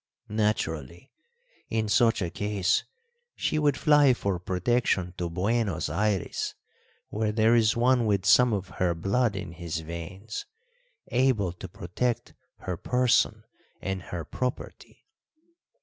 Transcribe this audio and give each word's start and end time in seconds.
Naturally, 0.29 1.11
in 1.69 1.87
such 1.87 2.23
a 2.23 2.31
case, 2.31 2.85
she 3.35 3.59
would 3.59 3.77
fly 3.77 4.15
for 4.15 4.39
protection 4.39 5.13
to 5.19 5.29
Buenos 5.29 5.89
Ayres, 5.89 6.55
where 7.09 7.31
there 7.31 7.53
is 7.53 7.77
one 7.77 8.07
with 8.07 8.25
some 8.25 8.51
of 8.51 8.69
her 8.79 8.95
blood 8.95 9.35
in 9.35 9.51
his 9.51 9.81
veins 9.81 10.47
able 11.11 11.51
to 11.51 11.67
protect 11.67 12.33
her 12.61 12.77
person 12.77 13.43
and 13.79 14.01
her 14.01 14.25
property." 14.25 15.05